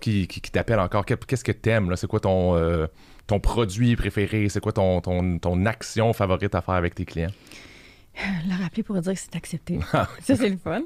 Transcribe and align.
qui, 0.00 0.26
qui, 0.26 0.40
t'appelle 0.50 0.80
encore? 0.80 1.04
Qu'est-ce 1.04 1.44
que 1.44 1.52
t'aimes? 1.52 1.94
C'est 1.96 2.06
quoi 2.06 2.20
ton, 2.20 2.56
euh, 2.56 2.86
ton 3.26 3.40
produit 3.40 3.96
préféré? 3.96 4.48
C'est 4.48 4.60
quoi 4.60 4.72
ton, 4.72 5.00
ton, 5.00 5.38
ton, 5.38 5.66
action 5.66 6.12
favorite 6.12 6.54
à 6.54 6.60
faire 6.60 6.74
avec 6.74 6.94
tes 6.94 7.04
clients? 7.04 7.30
Le 8.48 8.62
rappeler 8.62 8.82
pour 8.82 9.00
dire 9.00 9.12
que 9.12 9.18
c'est 9.18 9.36
accepté. 9.36 9.78
Ah 9.92 10.08
ça, 10.20 10.36
c'est 10.36 10.48
le 10.48 10.56
fun. 10.56 10.82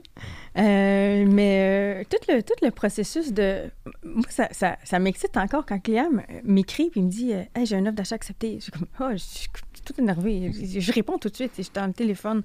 Euh, 0.59 1.25
mais 1.27 2.03
euh, 2.03 2.05
tout, 2.09 2.33
le, 2.33 2.43
tout 2.43 2.55
le 2.63 2.71
processus 2.71 3.33
de. 3.33 3.71
Moi, 4.05 4.27
ça, 4.29 4.49
ça, 4.53 4.77
ça 4.85 4.99
m'excite 4.99 5.37
encore 5.37 5.65
quand 5.67 5.77
le 5.77 5.81
client 5.81 6.11
m'écrit 6.45 6.91
et 6.95 7.01
me 7.01 7.09
dit 7.09 7.33
Hey, 7.55 7.67
j'ai 7.67 7.77
un 7.77 7.87
offre 7.87 7.95
d'achat 7.95 8.15
accepté. 8.15 8.57
Je 8.59 8.65
suis 8.65 8.73
comme 8.73 8.87
oh, 9.01 9.11
je 9.13 9.17
suis 9.17 9.49
tout 9.85 10.01
énervée. 10.01 10.53
Je 10.53 10.93
réponds 10.93 11.19
tout 11.19 11.29
de 11.29 11.35
suite. 11.35 11.53
Je 11.57 11.63
suis 11.63 11.73
dans 11.73 11.87
le 11.87 11.93
téléphone. 11.93 12.43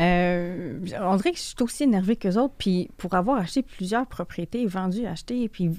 Euh, 0.00 0.78
on 1.00 1.16
dirait 1.16 1.32
que 1.32 1.38
je 1.38 1.42
suis 1.42 1.56
aussi 1.60 1.84
énervée 1.84 2.16
qu'eux 2.16 2.36
autres. 2.36 2.54
Puis 2.56 2.90
pour 2.96 3.14
avoir 3.14 3.38
acheté 3.38 3.62
plusieurs 3.62 4.06
propriétés, 4.06 4.66
vendu, 4.66 5.06
acheté, 5.06 5.48
puis 5.48 5.70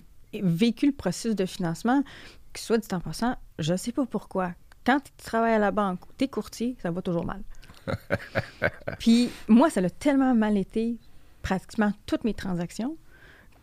vécu 0.44 0.88
le 0.88 0.92
processus 0.92 1.36
de 1.36 1.46
financement, 1.46 2.04
que 2.54 2.60
soit 2.60 2.78
dit 2.78 2.88
en 2.94 3.00
passant, 3.00 3.36
je 3.60 3.74
ne 3.74 3.78
sais 3.78 3.92
pas 3.92 4.06
pourquoi. 4.06 4.52
Quand 4.86 5.00
tu 5.00 5.12
travailles 5.24 5.56
à 5.56 5.60
la 5.60 5.72
banque 5.72 6.06
ou 6.06 6.10
tu 6.18 6.26
es 6.26 6.28
courtier, 6.28 6.78
ça 6.82 6.92
va 6.92 7.02
toujours 7.02 7.26
mal. 7.26 7.42
puis 9.00 9.30
moi, 9.48 9.70
ça 9.70 9.82
a 9.82 9.90
tellement 9.90 10.34
mal 10.34 10.58
été 10.58 10.98
pratiquement 11.42 11.92
toutes 12.06 12.24
mes 12.24 12.34
transactions 12.34 12.98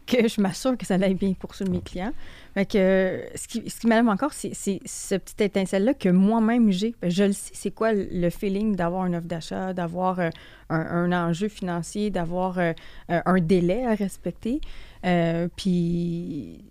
que 0.06 0.28
je 0.28 0.40
m'assure 0.40 0.76
que 0.76 0.86
ça 0.86 0.94
aille 0.94 1.14
bien 1.14 1.32
pour 1.34 1.54
ceux 1.54 1.64
de 1.64 1.70
mes 1.70 1.80
clients. 1.80 2.12
Fait 2.54 2.66
que, 2.66 3.24
ce 3.34 3.48
qui, 3.48 3.68
ce 3.68 3.80
qui 3.80 3.86
m'aime 3.86 4.08
encore, 4.08 4.32
c'est 4.32 4.52
ce 4.54 5.14
petit 5.14 5.44
étincelle-là 5.44 5.94
que 5.94 6.08
moi-même 6.08 6.70
j'ai. 6.70 6.94
Je 7.02 7.24
le 7.24 7.32
sais, 7.32 7.52
c'est 7.54 7.70
quoi 7.70 7.92
le 7.92 8.30
feeling 8.30 8.76
d'avoir 8.76 9.06
une 9.06 9.16
offre 9.16 9.26
d'achat, 9.26 9.72
d'avoir 9.72 10.18
euh, 10.20 10.30
un, 10.68 11.12
enjeu 11.12 11.48
financier, 11.48 12.10
d'avoir 12.10 12.58
euh, 12.58 12.72
un 13.08 13.40
délai 13.40 13.86
à 13.86 13.94
respecter. 13.94 14.60
Euh, 15.04 15.48
puis 15.56 16.64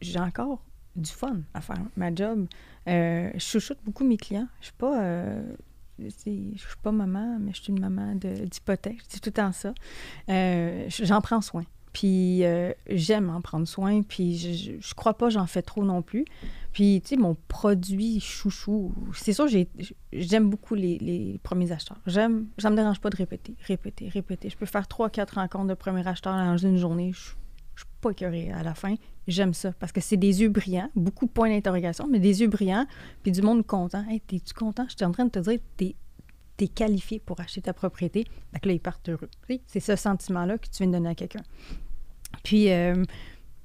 j'ai 0.00 0.20
encore 0.20 0.62
du 0.94 1.10
fun 1.10 1.40
à 1.54 1.60
faire 1.60 1.76
ma 1.96 2.14
job. 2.14 2.46
je 2.86 3.30
chouchoute 3.38 3.78
beaucoup 3.84 4.04
mes 4.04 4.16
clients. 4.16 4.48
Je 4.60 4.66
suis 4.66 4.74
pas 4.74 5.32
je 5.98 6.10
suis 6.10 6.76
pas 6.82 6.92
maman, 6.92 7.38
mais 7.40 7.52
je 7.54 7.62
suis 7.62 7.72
une 7.72 7.80
maman 7.80 8.14
d'hypothèque. 8.14 8.98
C'est 9.08 9.20
tout 9.20 9.30
le 9.30 9.32
temps 9.32 9.52
ça. 9.52 9.72
J'en 10.88 11.20
prends 11.20 11.40
soin. 11.40 11.64
Puis 11.96 12.44
euh, 12.44 12.74
j'aime 12.90 13.30
en 13.30 13.40
prendre 13.40 13.66
soin, 13.66 14.02
puis 14.02 14.36
je, 14.36 14.74
je, 14.78 14.94
crois 14.94 15.14
pas 15.14 15.30
j'en 15.30 15.46
fais 15.46 15.62
trop 15.62 15.82
non 15.82 16.02
plus. 16.02 16.26
Puis, 16.74 17.00
tu 17.00 17.08
sais, 17.08 17.16
mon 17.16 17.34
produit 17.48 18.20
chouchou, 18.20 18.92
c'est 19.14 19.32
sûr, 19.32 19.46
j'aime 20.12 20.50
beaucoup 20.50 20.74
les, 20.74 21.40
premiers 21.42 21.72
acheteurs. 21.72 21.96
J'aime, 22.06 22.48
ça 22.58 22.68
me 22.68 22.76
dérange 22.76 23.00
pas 23.00 23.08
de 23.08 23.16
répéter, 23.16 23.54
répéter, 23.66 24.10
répéter. 24.10 24.50
Je 24.50 24.58
peux 24.58 24.66
faire 24.66 24.86
trois, 24.86 25.08
quatre 25.08 25.36
rencontres 25.36 25.68
de 25.68 25.74
premiers 25.74 26.06
acheteurs 26.06 26.36
dans 26.36 26.58
une 26.58 26.76
journée. 26.76 27.12
Je, 27.14 27.30
suis 27.76 27.86
pas 28.02 28.10
écœurée 28.10 28.52
à 28.52 28.62
la 28.62 28.74
fin. 28.74 28.96
J'aime 29.26 29.54
ça 29.54 29.72
parce 29.72 29.90
que 29.90 30.02
c'est 30.02 30.18
des 30.18 30.42
yeux 30.42 30.50
brillants, 30.50 30.90
beaucoup 30.94 31.24
de 31.24 31.30
points 31.30 31.48
d'interrogation, 31.48 32.06
mais 32.10 32.18
des 32.18 32.42
yeux 32.42 32.48
brillants, 32.48 32.86
puis 33.22 33.32
du 33.32 33.40
monde 33.40 33.66
content. 33.66 34.04
Hey, 34.06 34.20
t'es-tu 34.20 34.52
content? 34.52 34.84
Je 34.90 34.96
suis 34.96 35.04
en 35.06 35.12
train 35.12 35.24
de 35.24 35.30
te 35.30 35.38
dire, 35.38 35.58
t'es 35.78 35.96
es 36.64 36.68
qualifié 36.68 37.20
pour 37.20 37.40
acheter 37.40 37.62
ta 37.62 37.72
propriété. 37.72 38.24
Donc 38.52 38.64
là, 38.64 38.72
ils 38.72 38.80
partent 38.80 39.08
heureux. 39.08 39.28
C'est 39.66 39.80
ce 39.80 39.96
sentiment-là 39.96 40.58
que 40.58 40.66
tu 40.66 40.78
viens 40.78 40.88
de 40.88 40.92
donner 40.92 41.10
à 41.10 41.14
quelqu'un. 41.14 41.42
Puis, 42.42 42.70
euh, 42.72 43.04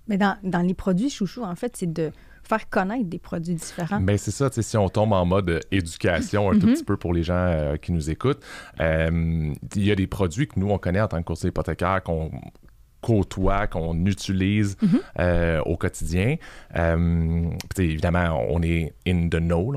mais 0.08 0.18
dans, 0.18 0.38
dans, 0.44 0.62
les 0.62 0.74
produits 0.74 1.10
chouchou, 1.10 1.44
en 1.44 1.56
fait, 1.56 1.76
c'est 1.78 1.92
de 1.92 2.12
faire 2.44 2.70
connaître 2.70 3.06
des 3.06 3.20
produits 3.20 3.56
différents. 3.56 4.00
Mais 4.00 4.14
ben, 4.14 4.18
c'est 4.18 4.32
ça, 4.32 4.50
si 4.52 4.78
on 4.78 4.90
tombe 4.90 5.14
en 5.14 5.26
mode 5.26 5.62
éducation 5.72 6.50
un 6.50 6.60
tout 6.60 6.68
mhm. 6.68 6.74
petit 6.74 6.84
peu 6.84 6.98
pour 6.98 7.14
les 7.14 7.24
gens 7.24 7.34
euh, 7.36 7.78
qui 7.78 7.92
nous 7.92 8.10
écoutent, 8.10 8.44
euh, 8.80 9.54
il 9.76 9.86
y 9.86 9.92
a 9.92 9.96
des 9.96 10.08
produits 10.08 10.48
que 10.48 10.60
nous, 10.60 10.70
on 10.70 10.78
connaît 10.78 11.02
en 11.02 11.08
tant 11.08 11.20
que 11.20 11.24
courtier 11.24 11.50
hypothécaire, 11.50 12.02
qu'on 12.04 12.32
côtoie, 13.02 13.68
qu'on 13.68 14.06
utilise 14.06 14.78
mhm. 14.82 15.00
euh, 15.20 15.62
au 15.66 15.76
quotidien. 15.76 16.36
Euh, 16.76 17.50
évidemment, 17.78 18.42
on 18.50 18.62
est 18.62 18.94
in 19.08 19.28
the 19.28 19.40
know, 19.40 19.74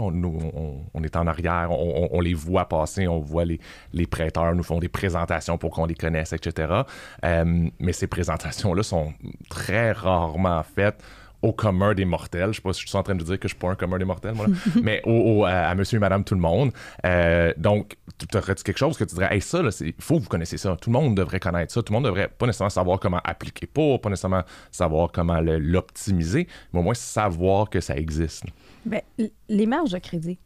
on, 0.95 1.03
est 1.03 1.17
en 1.17 1.27
arrière, 1.27 1.71
on, 1.71 2.21
les 2.21 2.35
voit 2.35 2.69
passer, 2.69 3.09
on 3.09 3.21
voit 3.21 3.45
les, 3.45 3.61
les 3.93 4.07
prêteurs 4.07 4.55
nous 4.55 4.63
font 4.63 4.79
des 4.79 4.89
présentations 4.89 5.59
pour 5.59 5.71
qu'on 5.71 5.87
les 5.87 5.95
connaisse, 5.95 6.33
etc. 6.33 6.83
Euh, 7.25 7.69
mais 7.79 7.93
ces 7.93 8.07
présentations-là 8.07 8.83
sont 8.83 9.13
très 9.49 9.93
rarement 9.93 10.63
faites 10.63 11.03
au 11.45 11.53
commun 11.53 11.95
des 11.95 12.07
mortels. 12.07 12.49
Je 12.53 12.57
sais 12.57 12.63
pas 12.63 12.73
si 12.73 12.83
je 12.83 12.89
suis 12.89 12.97
en 12.97 13.03
train 13.03 13.15
de 13.15 13.23
dire 13.23 13.39
que 13.39 13.47
je 13.47 13.53
suis 13.55 13.59
pas 13.59 13.69
un 13.69 13.75
commun 13.75 13.99
des 13.99 14.07
mortels, 14.07 14.35
moi, 14.35 14.47
mais 14.83 15.03
au, 15.05 15.45
à, 15.45 15.75
monsieur 15.75 15.99
et 15.99 16.01
madame 16.01 16.25
tout 16.25 16.35
le 16.35 16.41
monde. 16.41 16.73
Euh, 17.05 17.53
donc, 17.59 17.97
tu 18.19 18.37
aurais 18.37 18.55
quelque 18.55 18.79
chose 18.79 18.97
que 18.97 19.05
tu 19.05 19.15
dirais, 19.15 19.29
hey, 19.35 19.41
ça, 19.43 19.61
il 19.81 19.93
faut 19.99 20.17
que 20.17 20.23
vous 20.23 20.29
connaissiez 20.29 20.57
ça. 20.57 20.75
Tout 20.81 20.91
le 20.91 20.99
monde 20.99 21.15
devrait 21.15 21.41
connaître 21.41 21.73
ça. 21.73 21.83
Tout 21.83 21.93
le 21.93 21.99
monde 21.99 22.07
devrait 22.07 22.29
pas 22.29 22.47
nécessairement 22.47 22.71
savoir 22.71 22.99
comment 22.99 23.21
appliquer 23.25 23.67
pour, 23.67 24.01
pas 24.01 24.09
nécessairement 24.09 24.43
savoir 24.71 25.13
comment 25.13 25.41
l'optimiser, 25.41 26.49
mais 26.73 26.81
au 26.81 26.83
moins 26.83 26.95
savoir 26.95 27.69
que 27.69 27.81
ça 27.81 27.95
existe. 27.95 28.45
Bien, 28.87 29.01
les 29.49 29.67
marges 29.67 29.91
de 29.91 29.99
crédit, 29.99 30.39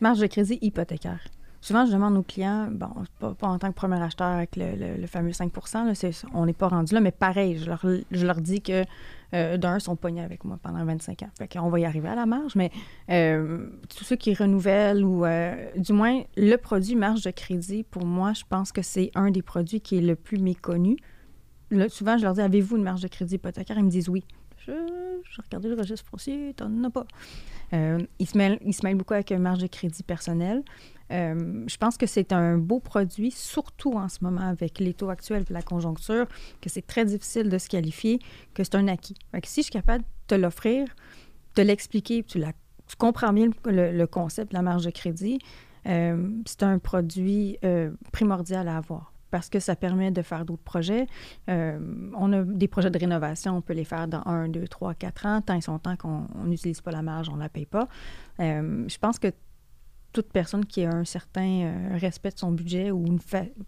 marge 0.00 0.18
de 0.18 0.26
crédit 0.26 0.58
hypothécaire. 0.62 1.20
Souvent, 1.62 1.84
je 1.84 1.92
demande 1.92 2.16
aux 2.16 2.22
clients, 2.22 2.68
bon, 2.70 2.88
pas, 3.18 3.34
en 3.42 3.58
tant 3.58 3.68
que 3.68 3.74
premier 3.74 4.00
acheteur 4.00 4.28
avec 4.28 4.56
le, 4.56 5.06
fameux 5.06 5.30
5% 5.30 6.24
on 6.32 6.46
n'est 6.46 6.54
pas 6.54 6.68
rendu 6.68 6.94
là, 6.94 7.00
mais 7.00 7.10
pareil, 7.10 7.58
je 7.58 7.66
leur, 7.66 7.84
je 8.10 8.26
leur 8.26 8.40
dis 8.40 8.62
que 8.62 8.84
euh, 9.34 9.58
d'un, 9.58 9.78
sont 9.78 9.94
pognés 9.94 10.22
avec 10.22 10.44
moi 10.44 10.58
pendant 10.62 10.82
25 10.84 11.22
ans. 11.22 11.30
Fait 11.38 11.58
va 11.58 11.78
y 11.78 11.84
arriver 11.84 12.08
à 12.08 12.14
la 12.14 12.24
marge, 12.24 12.56
mais 12.56 12.70
euh, 13.10 13.66
tous 13.94 14.04
ceux 14.04 14.16
qui 14.16 14.32
renouvellent 14.34 15.04
ou 15.04 15.24
euh, 15.24 15.54
du 15.76 15.92
moins 15.92 16.22
le 16.36 16.56
produit 16.56 16.96
marge 16.96 17.22
de 17.22 17.30
crédit, 17.30 17.82
pour 17.82 18.06
moi, 18.06 18.32
je 18.32 18.42
pense 18.48 18.72
que 18.72 18.82
c'est 18.82 19.10
un 19.14 19.30
des 19.30 19.42
produits 19.42 19.82
qui 19.82 19.98
est 19.98 20.02
le 20.02 20.16
plus 20.16 20.38
méconnu. 20.38 20.96
souvent, 21.88 22.16
je 22.16 22.24
leur 22.24 22.32
dis 22.32 22.40
Avez-vous 22.40 22.76
une 22.76 22.82
marge 22.82 23.02
de 23.02 23.08
crédit 23.08 23.34
hypothécaire? 23.34 23.78
Ils 23.78 23.84
me 23.84 23.90
disent 23.90 24.08
oui. 24.08 24.24
Je, 24.66 24.72
je 25.22 25.42
regardé 25.42 25.68
le 25.68 25.74
registre 25.74 26.06
foncier, 26.10 26.52
t'en 26.54 26.82
as 26.84 26.90
pas. 26.90 27.06
ils, 27.72 28.26
se 28.26 28.36
mêlent, 28.36 28.58
ils 28.64 28.74
se 28.74 28.84
mêlent 28.84 28.96
beaucoup 28.96 29.14
avec 29.14 29.30
une 29.30 29.38
marge 29.38 29.60
de 29.60 29.68
crédit 29.68 30.02
personnel. 30.02 30.62
Euh, 31.10 31.64
je 31.66 31.76
pense 31.76 31.96
que 31.96 32.06
c'est 32.06 32.32
un 32.32 32.58
beau 32.58 32.80
produit, 32.80 33.30
surtout 33.30 33.94
en 33.94 34.08
ce 34.08 34.18
moment 34.22 34.42
avec 34.42 34.78
les 34.78 34.94
taux 34.94 35.10
actuels 35.10 35.44
et 35.48 35.52
la 35.52 35.62
conjoncture, 35.62 36.26
que 36.60 36.68
c'est 36.68 36.86
très 36.86 37.04
difficile 37.04 37.48
de 37.48 37.58
se 37.58 37.68
qualifier, 37.68 38.20
que 38.54 38.64
c'est 38.64 38.76
un 38.76 38.88
acquis. 38.88 39.16
si 39.44 39.60
je 39.60 39.64
suis 39.64 39.72
capable 39.72 40.04
de 40.04 40.08
te 40.28 40.34
l'offrir, 40.34 40.86
de 41.56 41.62
l'expliquer, 41.62 42.22
tu, 42.22 42.40
tu 42.40 42.96
comprends 42.96 43.32
bien 43.32 43.50
le, 43.64 44.04
concept 44.06 44.52
de 44.52 44.56
la 44.56 44.62
marge 44.62 44.84
de 44.84 44.90
crédit, 44.90 45.38
euh, 45.86 46.28
c'est 46.46 46.62
un 46.62 46.78
produit 46.78 47.58
euh, 47.64 47.90
primordial 48.12 48.68
à 48.68 48.76
avoir 48.76 49.12
parce 49.30 49.48
que 49.48 49.60
ça 49.60 49.76
permet 49.76 50.10
de 50.10 50.22
faire 50.22 50.44
d'autres 50.44 50.64
projets. 50.64 51.06
on 51.46 52.32
a 52.32 52.42
des 52.42 52.66
projets 52.66 52.90
de 52.90 52.98
rénovation, 52.98 53.56
on 53.56 53.60
peut 53.60 53.74
les 53.74 53.84
faire 53.84 54.08
dans 54.08 54.26
1, 54.26 54.48
2, 54.48 54.66
3, 54.66 54.94
4 54.94 55.26
ans, 55.26 55.40
tant 55.40 55.54
et 55.54 55.60
son 55.60 55.78
temps 55.78 55.94
qu'on 55.94 56.26
n'utilise 56.44 56.80
pas 56.80 56.90
la 56.90 57.00
marge, 57.00 57.28
on 57.28 57.36
ne 57.36 57.42
la 57.42 57.48
paye 57.48 57.64
pas. 57.64 57.86
je 58.40 58.98
pense 58.98 59.20
que 59.20 59.28
toute 60.12 60.30
personne 60.32 60.64
qui 60.64 60.84
a 60.84 60.90
un 60.90 61.04
certain 61.04 61.62
euh, 61.62 61.98
respect 61.98 62.30
de 62.30 62.38
son 62.38 62.52
budget 62.52 62.90
ou 62.90 63.06
une 63.06 63.20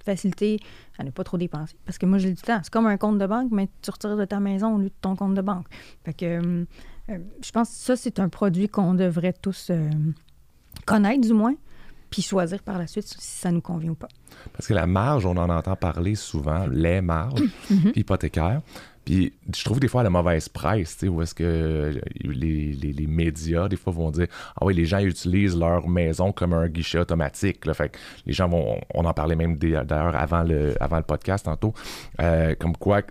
facilité 0.05 0.59
à 0.99 1.05
ne 1.05 1.11
pas 1.11 1.25
trop 1.25 1.39
dépenser. 1.39 1.77
Parce 1.85 1.99
que 1.99 2.07
moi, 2.07 2.19
tout 2.19 2.27
le 2.27 2.35
temps, 2.35 2.61
c'est 2.63 2.73
comme 2.73 2.87
un 2.87 2.97
compte 2.97 3.19
de 3.19 3.27
banque, 3.27 3.51
mais 3.53 3.69
tu 3.81 3.91
retires 3.91 4.17
de 4.17 4.25
ta 4.25 4.41
maison 4.41 4.77
au 4.77 4.79
lieu 4.79 4.89
de 4.89 4.95
ton 5.01 5.17
compte 5.17 5.35
de 5.35 5.43
banque. 5.43 5.67
Fait 6.05 6.15
que 6.15 6.25
euh, 6.25 6.65
euh, 7.11 7.19
je 7.45 7.51
pense 7.53 7.69
que 7.69 7.77
ça, 7.77 7.97
c'est 7.97 8.19
un 8.19 8.29
produit 8.29 8.69
qu'on 8.69 8.95
devrait 8.95 9.33
tous 9.33 9.71
connaître, 10.85 11.21
du 11.21 11.33
moins, 11.33 11.55
puis 12.11 12.23
choisir 12.23 12.63
par 12.63 12.79
la 12.79 12.87
suite 12.87 13.07
si 13.07 13.17
ça 13.21 13.51
nous 13.51 13.61
convient 13.61 13.91
ou 13.91 13.95
pas. 13.95 14.09
Parce 14.53 14.67
que 14.67 14.75
la 14.75 14.87
marge, 14.87 15.27
on 15.27 15.37
en 15.37 15.49
entend 15.49 15.77
parler 15.77 16.15
souvent, 16.15 16.67
les 16.67 17.01
marges 17.01 17.41
mm-hmm. 17.71 17.99
hypothécaires. 17.99 18.63
Puis 19.05 19.33
je 19.55 19.65
trouve 19.65 19.81
des 19.81 19.89
fois 19.89 20.03
la 20.03 20.11
mauvaise 20.11 20.49
presse, 20.49 20.97
tu 20.97 21.07
sais, 21.07 21.09
où 21.09 21.23
est-ce 21.23 21.35
que 21.35 22.01
les, 22.23 22.73
les, 22.73 23.07
médias, 23.07 23.69
des 23.69 23.77
fois, 23.77 23.93
vont 23.93 24.11
dire 24.11 24.29
Ah 24.57 24.65
oui, 24.65 24.75
les 24.75 24.85
gens 24.85 25.01
utilisent 25.01 25.57
leur 25.57 25.89
maison 25.89 26.33
comme 26.33 26.53
un 26.53 26.69
guichet 26.69 26.99
automatique. 26.99 27.67
Là. 27.67 27.75
Fait 27.75 27.89
que 27.89 27.99
les 28.27 28.33
gens 28.33 28.49
vont. 28.49 28.81
On 28.95 29.05
en 29.05 29.13
parlait 29.13 29.37
même 29.37 29.57
d'ailleurs 29.57 30.15
avant 30.17 30.43
le, 30.43 30.75
avant 30.81 30.99
le 30.99 31.03
podcast 31.03 31.47
tantôt. 31.47 31.75
Euh, 32.21 32.55
comme 32.55 32.77
quoi, 32.77 33.03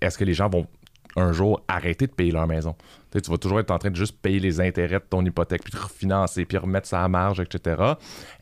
est-ce 0.00 0.18
que 0.18 0.24
les 0.24 0.34
gens 0.34 0.48
vont 0.48 0.66
un 1.16 1.32
jour 1.32 1.62
arrêter 1.68 2.06
de 2.06 2.12
payer 2.12 2.32
leur 2.32 2.46
maison. 2.46 2.74
Tu, 3.10 3.18
vas 3.28 3.38
toujours 3.38 3.58
être 3.58 3.72
en 3.72 3.78
train 3.78 3.90
de 3.90 3.96
juste 3.96 4.16
payer 4.20 4.38
les 4.38 4.60
intérêts 4.60 5.00
de 5.00 5.04
ton 5.08 5.24
hypothèque, 5.24 5.64
puis 5.64 5.72
de 5.72 5.78
refinancer, 5.78 6.44
puis 6.44 6.56
remettre 6.56 6.86
ça 6.86 7.02
à 7.02 7.08
marge, 7.08 7.40
etc. 7.40 7.94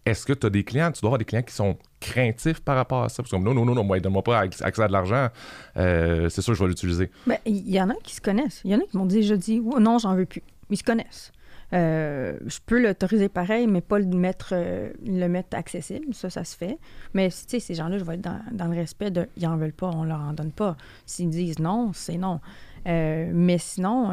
Est-ce 0.04 0.26
que 0.26 0.34
tu 0.34 0.46
as 0.46 0.50
des 0.50 0.64
clients, 0.64 0.92
tu 0.92 1.00
dois 1.00 1.08
avoir 1.08 1.18
des 1.18 1.24
clients 1.24 1.42
qui 1.42 1.54
sont 1.54 1.78
craintifs 2.00 2.60
par 2.60 2.76
rapport 2.76 3.02
à 3.02 3.08
ça? 3.08 3.22
Parce 3.22 3.30
que 3.30 3.36
non, 3.36 3.54
non, 3.54 3.64
non, 3.64 3.74
non, 3.74 3.84
moi, 3.84 3.98
donne-moi 3.98 4.22
pas 4.22 4.40
accès 4.40 4.82
à 4.82 4.88
de 4.88 4.92
l'argent, 4.92 5.28
euh, 5.76 6.28
c'est 6.28 6.42
sûr 6.42 6.54
je 6.54 6.62
vais 6.62 6.68
l'utiliser. 6.68 7.10
Ben, 7.26 7.38
il 7.46 7.70
y 7.70 7.80
en 7.80 7.88
a 7.88 7.94
qui 8.02 8.14
se 8.14 8.20
connaissent. 8.20 8.60
Il 8.64 8.70
y 8.70 8.74
en 8.74 8.78
a 8.78 8.82
qui 8.82 8.96
m'ont 8.96 9.06
dit, 9.06 9.22
je 9.22 9.34
dis, 9.34 9.62
oh, 9.64 9.80
non, 9.80 9.98
j'en 9.98 10.14
veux 10.14 10.26
plus. 10.26 10.42
Ils 10.70 10.76
se 10.76 10.84
connaissent. 10.84 11.32
Euh, 11.74 12.38
je 12.46 12.58
peux 12.64 12.80
l'autoriser 12.80 13.28
pareil, 13.28 13.66
mais 13.66 13.80
pas 13.80 13.98
le 13.98 14.06
mettre, 14.06 14.50
euh, 14.52 14.90
le 15.04 15.26
mettre 15.26 15.56
accessible. 15.56 16.14
Ça, 16.14 16.30
ça 16.30 16.44
se 16.44 16.56
fait. 16.56 16.78
Mais, 17.14 17.28
tu 17.28 17.36
sais, 17.46 17.60
ces 17.60 17.74
gens-là, 17.74 17.98
je 17.98 18.04
vais 18.04 18.14
être 18.14 18.28
dans, 18.52 18.66
le 18.66 18.76
respect 18.76 19.10
de, 19.10 19.28
ils 19.36 19.46
en 19.46 19.56
veulent 19.56 19.72
pas, 19.72 19.90
on 19.90 20.04
leur 20.04 20.20
en 20.20 20.32
donne 20.32 20.52
pas. 20.52 20.76
S'ils 21.04 21.30
disent 21.30 21.58
non, 21.58 21.92
c'est 21.92 22.16
non. 22.16 22.40
Euh, 22.86 23.30
mais 23.34 23.58
sinon, 23.58 24.12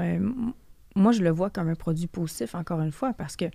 moi, 0.95 1.11
je 1.11 1.21
le 1.21 1.29
vois 1.29 1.49
comme 1.49 1.69
un 1.69 1.75
produit 1.75 2.07
positif, 2.07 2.55
encore 2.55 2.81
une 2.81 2.91
fois, 2.91 3.13
parce 3.13 3.35
que, 3.35 3.45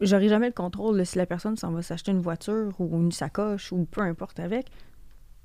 j'aurai 0.00 0.28
jamais 0.28 0.48
le 0.48 0.52
contrôle 0.52 0.98
de 0.98 1.04
si 1.04 1.16
la 1.16 1.26
personne 1.26 1.56
s'en 1.56 1.70
va 1.70 1.80
s'acheter 1.80 2.10
une 2.10 2.20
voiture 2.20 2.72
ou 2.80 3.00
une 3.00 3.12
sacoche 3.12 3.72
ou 3.72 3.84
peu 3.84 4.00
importe 4.00 4.40
avec. 4.40 4.66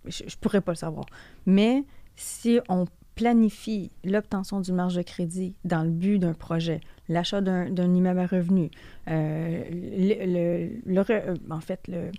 Je, 0.05 0.23
je 0.27 0.37
pourrais 0.37 0.61
pas 0.61 0.71
le 0.71 0.77
savoir. 0.77 1.05
Mais 1.45 1.83
si 2.15 2.59
on 2.67 2.85
planifie 3.15 3.91
l'obtention 4.03 4.61
d'une 4.61 4.75
marge 4.75 4.95
de 4.95 5.01
crédit 5.01 5.55
dans 5.63 5.83
le 5.83 5.89
but 5.89 6.19
d'un 6.19 6.33
projet, 6.33 6.81
l'achat 7.09 7.41
d'un 7.41 7.93
immeuble 7.93 8.19
à 8.19 8.27
revenu, 8.27 8.69
euh, 9.07 9.63
le, 9.71 11.03
euh, 11.09 11.35
en 11.49 11.61
fait, 11.61 11.87
le, 11.87 12.11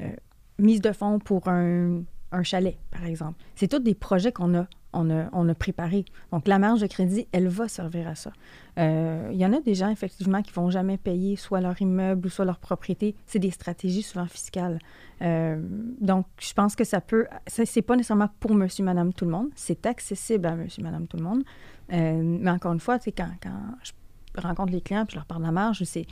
euh, 0.00 0.10
mise 0.58 0.80
de 0.80 0.92
fonds 0.92 1.18
pour 1.18 1.48
un, 1.48 2.02
un 2.32 2.42
chalet, 2.42 2.76
par 2.90 3.04
exemple. 3.04 3.42
C'est 3.54 3.68
tous 3.68 3.80
des 3.80 3.94
projets 3.94 4.32
qu'on 4.32 4.54
a 4.54 4.66
on 4.92 5.08
a, 5.08 5.28
on 5.32 5.48
a, 5.48 5.54
préparé. 5.54 6.04
Donc, 6.32 6.48
la 6.48 6.58
marge 6.58 6.80
de 6.80 6.88
crédit, 6.88 7.28
elle 7.30 7.46
va 7.46 7.68
servir 7.68 8.08
à 8.08 8.16
ça. 8.16 8.32
Il 8.76 9.36
y 9.36 9.46
en 9.46 9.52
a 9.52 9.60
des 9.60 9.76
gens, 9.76 9.88
effectivement, 9.88 10.42
qui 10.42 10.50
ne 10.50 10.54
vont 10.56 10.68
jamais 10.68 10.96
payer 10.96 11.36
soit 11.36 11.60
leur 11.60 11.80
immeuble 11.80 12.26
ou 12.26 12.28
soit 12.28 12.44
leur 12.44 12.58
propriété. 12.58 13.14
C'est 13.24 13.38
des 13.38 13.52
stratégies 13.52 14.02
souvent 14.02 14.26
fiscales. 14.26 14.80
donc, 15.20 16.26
je 16.40 16.52
pense 16.54 16.74
que 16.74 16.82
ça 16.82 17.00
peut... 17.00 17.28
Ce 17.46 17.62
n'est 17.62 17.82
pas 17.82 17.94
nécessairement 17.94 18.30
pour 18.40 18.52
monsieur, 18.52 18.82
madame, 18.82 19.12
tout 19.12 19.26
le 19.26 19.30
monde. 19.30 19.50
C'est 19.54 19.86
accessible 19.86 20.46
à 20.48 20.56
monsieur, 20.56 20.82
madame, 20.82 21.06
tout 21.06 21.18
le 21.18 21.22
monde. 21.22 21.44
mais 21.88 22.50
encore 22.50 22.72
une 22.72 22.80
fois, 22.80 22.98
quand, 22.98 23.30
quand 23.40 23.60
je 23.84 23.92
rencontre 24.36 24.72
les 24.72 24.80
clients, 24.80 25.04
puis 25.06 25.14
je 25.14 25.18
leur 25.18 25.26
parle 25.26 25.42
de 25.42 25.46
la 25.46 25.52
marge, 25.52 25.82
c'est 25.84 26.06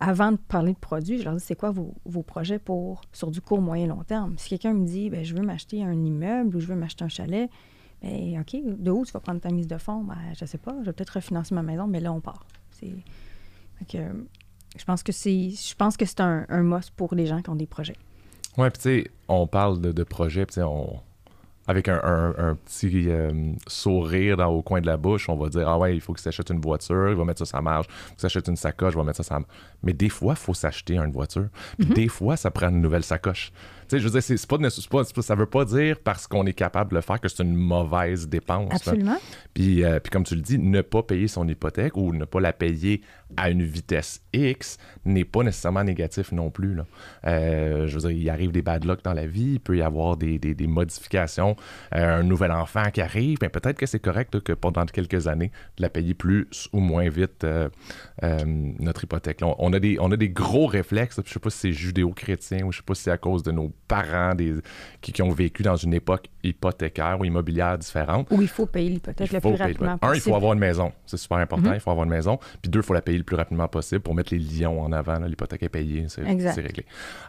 avant 0.00 0.32
de 0.32 0.36
parler 0.36 0.72
de 0.72 0.78
produits, 0.78 1.18
je 1.18 1.24
leur 1.24 1.34
dis 1.34 1.44
c'est 1.44 1.54
quoi 1.54 1.70
vos, 1.70 2.22
projets 2.22 2.58
pour 2.58 3.02
sur 3.12 3.30
du 3.30 3.40
court, 3.40 3.60
moyen, 3.60 3.86
long 3.86 4.02
terme? 4.02 4.34
Si 4.36 4.48
quelqu'un 4.48 4.74
me 4.74 4.84
dit 4.84 5.10
ben, 5.10 5.24
je 5.24 5.34
veux 5.34 5.42
m'acheter 5.42 5.84
un 5.84 5.92
immeuble 5.92 6.56
ou 6.56 6.60
je 6.60 6.66
veux 6.66 6.74
m'acheter 6.74 7.04
un 7.04 7.08
chalet, 7.08 7.48
ben, 8.02 8.40
OK, 8.40 8.56
de 8.64 8.90
où 8.90 9.04
tu 9.04 9.12
vas 9.12 9.20
prendre 9.20 9.40
ta 9.40 9.50
mise 9.50 9.68
de 9.68 9.78
fonds? 9.78 10.02
Ben, 10.02 10.16
je 10.38 10.44
sais 10.44 10.58
pas, 10.58 10.74
je 10.80 10.86
vais 10.86 10.92
peut-être 10.92 11.10
refinancer 11.10 11.54
ma 11.54 11.62
maison, 11.62 11.86
mais 11.86 12.00
là, 12.00 12.12
on 12.12 12.20
part. 12.20 12.46
C'est, 12.70 12.92
je 13.90 14.84
pense 14.84 15.02
que 15.02 15.12
c'est 15.12 15.50
je 15.50 15.74
pense 15.74 15.96
que 15.96 16.04
c'est 16.04 16.20
un, 16.20 16.46
un 16.48 16.62
must 16.62 16.90
pour 16.90 17.14
les 17.14 17.26
gens 17.26 17.40
qui 17.42 17.50
ont 17.50 17.56
des 17.56 17.66
projets. 17.66 17.96
Oui, 18.58 18.68
puis 18.70 18.82
tu 18.82 19.02
sais, 19.02 19.10
on 19.28 19.46
parle 19.46 19.80
de, 19.80 19.92
de 19.92 20.02
projets, 20.04 20.46
puis 20.46 20.60
on, 20.62 21.00
avec 21.66 21.88
un, 21.88 22.56
petit 22.64 23.08
euh, 23.08 23.52
sourire 23.66 24.36
dans, 24.36 24.48
au 24.48 24.62
coin 24.62 24.80
de 24.80 24.86
la 24.86 24.96
bouche, 24.96 25.28
on 25.28 25.36
va 25.36 25.48
dire 25.48 25.68
Ah 25.68 25.78
ouais, 25.78 25.94
il 25.94 26.00
faut 26.00 26.12
que 26.12 26.20
tu 26.20 26.28
achètes 26.28 26.50
une 26.50 26.60
voiture, 26.60 27.10
il 27.10 27.16
va 27.16 27.24
mettre 27.24 27.38
ça 27.40 27.56
ça 27.56 27.62
marche. 27.62 27.86
Il 27.88 28.08
faut 28.08 28.14
que 28.14 28.20
tu 28.20 28.26
achètes 28.26 28.48
une 28.48 28.56
sacoche, 28.56 28.94
il 28.94 28.96
va 28.96 29.04
mettre 29.04 29.18
ça 29.18 29.22
ça 29.22 29.40
Mais 29.82 29.92
des 29.92 30.08
fois, 30.08 30.34
il 30.34 30.42
faut 30.42 30.54
s'acheter 30.54 30.98
une 30.98 31.12
voiture. 31.12 31.48
Puis 31.78 31.88
mm-hmm. 31.88 31.94
des 31.94 32.08
fois, 32.08 32.36
ça 32.36 32.50
prend 32.50 32.68
une 32.68 32.80
nouvelle 32.80 33.04
sacoche 33.04 33.52
je 33.98 34.04
veux 34.04 34.10
dire, 34.10 34.22
c'est 34.22 34.46
pas, 34.46 34.58
pas, 34.58 35.22
ça 35.22 35.34
veut 35.34 35.46
pas 35.46 35.64
dire 35.64 35.98
parce 36.02 36.26
qu'on 36.26 36.46
est 36.46 36.52
capable 36.52 36.90
de 36.90 36.96
le 36.96 37.00
faire 37.00 37.20
que 37.20 37.28
c'est 37.28 37.42
une 37.42 37.54
mauvaise 37.54 38.28
dépense. 38.28 38.72
Absolument. 38.72 39.18
Puis, 39.54 39.84
euh, 39.84 40.00
puis 40.00 40.10
comme 40.10 40.24
tu 40.24 40.34
le 40.34 40.40
dis, 40.40 40.58
ne 40.58 40.82
pas 40.82 41.02
payer 41.02 41.28
son 41.28 41.46
hypothèque 41.48 41.96
ou 41.96 42.12
ne 42.12 42.24
pas 42.24 42.40
la 42.40 42.52
payer 42.52 43.02
à 43.36 43.50
une 43.50 43.62
vitesse 43.62 44.22
X 44.32 44.78
n'est 45.04 45.24
pas 45.24 45.42
nécessairement 45.42 45.84
négatif 45.84 46.32
non 46.32 46.50
plus. 46.50 46.74
Là. 46.74 46.86
Euh, 47.26 47.86
je 47.86 47.98
veux 47.98 48.08
dire, 48.08 48.10
il 48.10 48.30
arrive 48.30 48.52
des 48.52 48.62
bad 48.62 48.84
luck 48.84 49.02
dans 49.02 49.14
la 49.14 49.26
vie, 49.26 49.52
il 49.54 49.60
peut 49.60 49.76
y 49.76 49.82
avoir 49.82 50.16
des, 50.16 50.38
des, 50.38 50.54
des 50.54 50.66
modifications, 50.66 51.51
euh, 51.94 52.20
un 52.20 52.22
nouvel 52.22 52.52
enfant 52.52 52.90
qui 52.92 53.00
arrive, 53.00 53.38
mais 53.42 53.48
peut-être 53.48 53.78
que 53.78 53.86
c'est 53.86 54.00
correct 54.00 54.40
que 54.40 54.52
pendant 54.52 54.84
quelques 54.86 55.26
années, 55.26 55.50
de 55.76 55.82
la 55.82 55.88
payer 55.88 56.14
plus 56.14 56.46
ou 56.72 56.80
moins 56.80 57.08
vite 57.08 57.46
notre 58.80 59.04
hypothèque. 59.04 59.40
on, 59.42 59.72
a 59.72 59.80
des, 59.80 59.98
on 60.00 60.10
a 60.12 60.16
des 60.16 60.28
gros 60.28 60.66
réflexes, 60.66 61.20
je 61.24 61.32
sais 61.32 61.40
pas 61.40 61.50
si 61.50 61.58
c'est 61.58 61.72
judéo-chrétien 61.72 62.64
ou 62.64 62.72
je 62.72 62.78
sais 62.78 62.82
pas 62.84 62.94
si 62.94 63.02
c'est 63.02 63.10
à 63.10 63.18
cause 63.18 63.42
de 63.42 63.50
nos 63.52 63.72
parents 63.88 64.34
des, 64.34 64.54
qui, 65.00 65.22
ont 65.22 65.30
vécu 65.30 65.62
dans 65.62 65.76
une 65.76 65.94
époque 65.94 66.28
hypothécaire 66.42 67.18
ou 67.20 67.24
immobilière 67.24 67.78
différente. 67.78 68.28
Où 68.30 68.42
il 68.42 68.48
faut 68.48 68.66
payer 68.66 68.90
l'hypothèque 68.90 69.32
le 69.32 69.40
plus 69.40 69.54
rapidement 69.54 69.98
possible. 69.98 70.12
Un, 70.12 70.14
il 70.14 70.20
faut 70.20 70.34
avoir 70.34 70.52
une 70.52 70.58
maison. 70.58 70.92
C'est 71.06 71.16
super 71.16 71.38
important. 71.38 71.70
Mm-hmm. 71.70 71.74
Il 71.74 71.80
faut 71.80 71.90
avoir 71.90 72.04
une 72.04 72.10
maison. 72.10 72.38
Puis 72.60 72.70
deux, 72.70 72.80
il 72.80 72.84
faut 72.84 72.94
la 72.94 73.02
payer 73.02 73.18
le 73.18 73.24
plus 73.24 73.36
rapidement 73.36 73.68
possible 73.68 74.00
pour 74.00 74.14
mettre 74.14 74.34
les 74.34 74.40
lions 74.40 74.80
en 74.80 74.92
avant. 74.92 75.18
L'hypothèque 75.18 75.62
est 75.62 75.68
payée. 75.68 76.06
C'est 76.08 76.22
réglé. 76.22 76.86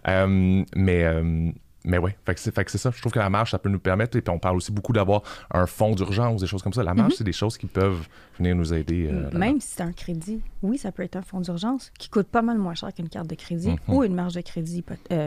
Euh, 0.07 0.63
mais. 0.75 1.03
Euh, 1.03 1.51
mais 1.85 1.97
oui, 1.97 2.11
fait 2.25 2.33
que 2.35 2.71
c'est 2.71 2.77
ça. 2.77 2.91
Je 2.91 2.99
trouve 3.01 3.11
que 3.11 3.19
la 3.19 3.29
marge, 3.29 3.51
ça 3.51 3.59
peut 3.59 3.69
nous 3.69 3.79
permettre, 3.79 4.17
et 4.17 4.21
puis 4.21 4.33
on 4.33 4.39
parle 4.39 4.55
aussi 4.57 4.71
beaucoup 4.71 4.93
d'avoir 4.93 5.23
un 5.51 5.65
fonds 5.65 5.95
d'urgence, 5.95 6.41
des 6.41 6.47
choses 6.47 6.63
comme 6.63 6.73
ça. 6.73 6.83
La 6.83 6.93
marge, 6.93 7.13
mm-hmm. 7.13 7.17
c'est 7.17 7.23
des 7.23 7.33
choses 7.33 7.57
qui 7.57 7.67
peuvent 7.67 8.07
venir 8.37 8.55
nous 8.55 8.73
aider. 8.73 9.09
Euh, 9.11 9.29
Même 9.37 9.59
si 9.59 9.67
c'est 9.75 9.83
un 9.83 9.91
crédit, 9.91 10.41
oui, 10.61 10.77
ça 10.77 10.91
peut 10.91 11.03
être 11.03 11.15
un 11.15 11.21
fonds 11.21 11.41
d'urgence 11.41 11.91
qui 11.99 12.09
coûte 12.09 12.27
pas 12.27 12.41
mal 12.41 12.57
moins 12.57 12.75
cher 12.75 12.93
qu'une 12.93 13.09
carte 13.09 13.27
de 13.27 13.35
crédit 13.35 13.71
mm-hmm. 13.71 13.93
ou 13.93 14.03
une 14.03 14.15
marge 14.15 14.33
de 14.33 14.41
crédit 14.41 14.83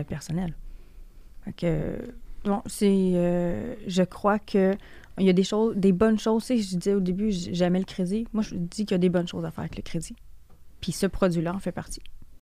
personnelle 0.08 0.54
que, 1.52 1.98
bon, 2.44 2.62
c'est. 2.66 3.12
Euh, 3.14 3.74
je 3.86 4.02
crois 4.02 4.38
que 4.38 4.76
il 5.18 5.26
y 5.26 5.30
a 5.30 5.32
des 5.32 5.44
choses, 5.44 5.74
des 5.76 5.92
bonnes 5.92 6.18
choses. 6.18 6.46
je 6.48 6.76
disais 6.76 6.94
au 6.94 7.00
début, 7.00 7.30
j'aimais 7.30 7.78
le 7.78 7.84
crédit. 7.84 8.26
Moi, 8.32 8.42
je 8.42 8.54
dis 8.54 8.84
qu'il 8.84 8.92
y 8.92 8.94
a 8.94 8.98
des 8.98 9.08
bonnes 9.08 9.28
choses 9.28 9.44
à 9.44 9.50
faire 9.50 9.60
avec 9.60 9.76
le 9.76 9.82
crédit. 9.82 10.14
Puis 10.80 10.92
ce 10.92 11.06
produit-là 11.06 11.54
en 11.54 11.58
fait 11.58 11.72
partie. 11.72 12.02